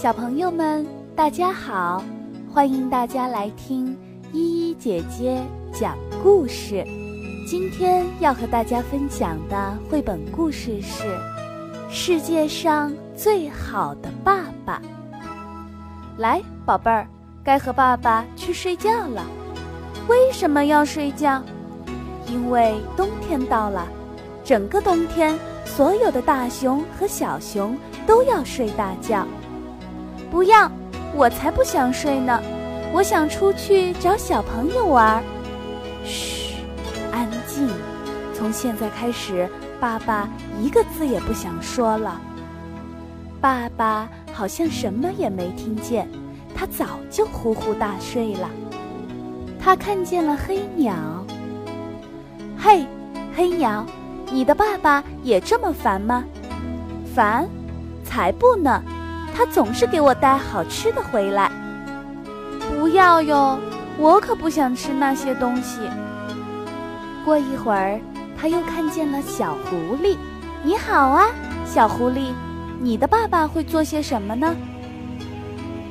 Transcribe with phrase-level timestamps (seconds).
[0.00, 2.04] 小朋友们，大家好！
[2.54, 3.98] 欢迎大家来听
[4.32, 6.84] 依依姐姐讲故事。
[7.48, 11.02] 今天要和大家分享的绘本故事是
[11.90, 14.80] 《世界上最好的爸爸》。
[16.16, 17.04] 来，宝贝儿，
[17.42, 19.26] 该和爸爸去睡觉了。
[20.06, 21.42] 为什么要睡觉？
[22.28, 23.88] 因为冬天到了，
[24.44, 27.76] 整个冬天，所有的大熊和小熊
[28.06, 29.26] 都要睡大觉。
[30.30, 30.70] 不要，
[31.14, 32.40] 我才不想睡呢！
[32.92, 35.22] 我想出去找小朋友玩。
[36.04, 36.54] 嘘，
[37.12, 37.68] 安静！
[38.34, 39.48] 从现在开始，
[39.80, 40.28] 爸爸
[40.60, 42.20] 一个字也不想说了。
[43.40, 46.08] 爸爸好像什么也没听见，
[46.54, 48.48] 他早就呼呼大睡了。
[49.60, 50.94] 他看见了黑鸟。
[52.56, 52.86] 嘿，
[53.34, 53.84] 黑鸟，
[54.30, 56.24] 你的爸爸也这么烦吗？
[57.14, 57.48] 烦？
[58.04, 58.82] 才不呢！
[59.38, 61.48] 他总是给我带好吃的回来。
[62.68, 63.56] 不要哟，
[63.96, 65.78] 我可不想吃那些东西。
[67.24, 68.00] 过一会儿，
[68.36, 70.16] 他又看见了小狐狸。
[70.64, 71.28] 你好啊，
[71.64, 72.32] 小狐狸，
[72.80, 74.56] 你的爸爸会做些什么呢？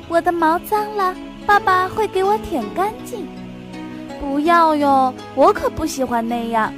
[0.10, 3.26] 我的毛脏了，爸爸会给我舔干净。
[4.20, 6.74] 不要哟，我可不喜欢那样。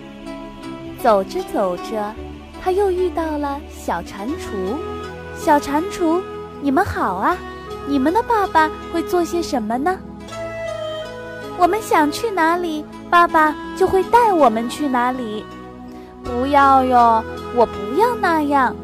[1.02, 2.14] 走着走着，
[2.62, 4.78] 他又遇到了小蟾蜍。
[5.36, 6.22] 小蟾蜍。
[6.62, 7.38] 你们好啊！
[7.88, 9.98] 你们的爸爸会做些什么呢？
[11.58, 15.46] 我们想去哪里，爸爸就会带我们去哪里。
[16.24, 17.24] 不要哟，
[17.56, 18.76] 我不要那样。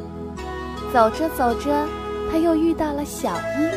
[0.94, 1.86] 走着走着，
[2.32, 3.70] 他又遇到了小鹰。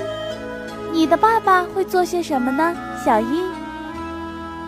[0.92, 2.74] 你的爸爸会做些什么呢？
[3.04, 3.44] 小鹰，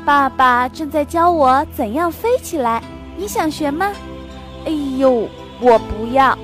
[0.05, 2.83] 爸爸正在教我怎样飞起来。
[3.17, 3.93] 你想学吗？
[4.67, 5.29] 哎呦，
[5.61, 6.37] 我不要。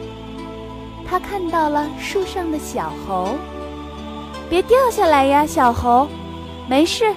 [1.08, 3.36] 他看到了树上的小猴，
[4.50, 6.08] 别掉下来呀，小猴！
[6.68, 7.14] 没事，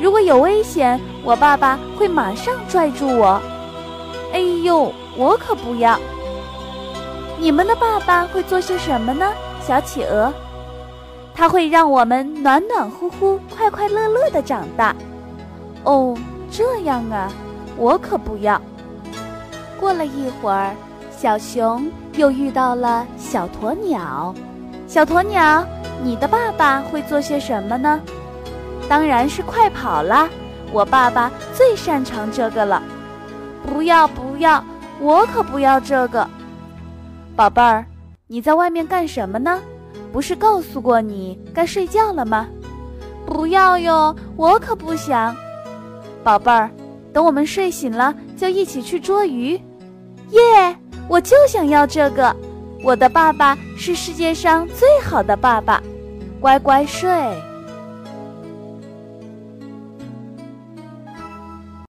[0.00, 3.40] 如果有危险，我爸爸会马上拽住我。
[4.32, 5.98] 哎呦，我可不要！
[7.38, 10.32] 你们的爸爸会做些什么呢，小企鹅？
[11.34, 14.94] 他会让我们暖暖乎乎、快快乐乐的长大。
[15.82, 16.16] 哦，
[16.50, 17.28] 这样啊，
[17.76, 18.60] 我可不要。
[19.80, 20.76] 过了一会儿。
[21.22, 24.34] 小熊又遇到了小鸵鸟，
[24.88, 25.64] 小鸵鸟，
[26.02, 28.00] 你的爸爸会做些什么呢？
[28.88, 30.28] 当然是快跑啦！
[30.72, 32.82] 我爸爸最擅长这个了。
[33.64, 34.64] 不要不要，
[34.98, 36.28] 我可不要这个。
[37.36, 37.86] 宝贝儿，
[38.26, 39.60] 你在外面干什么呢？
[40.12, 42.48] 不是告诉过你该睡觉了吗？
[43.24, 45.32] 不要哟，我可不想。
[46.24, 46.68] 宝贝儿，
[47.12, 49.52] 等我们睡醒了，就一起去捉鱼。
[50.30, 50.76] 耶！
[51.08, 52.34] 我就想要这个，
[52.82, 55.82] 我的爸爸是世界上最好的爸爸，
[56.40, 57.10] 乖乖睡。